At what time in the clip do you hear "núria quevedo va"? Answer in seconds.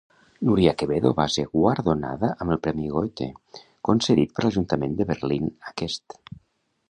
0.47-1.25